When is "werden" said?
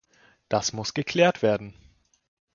1.43-1.75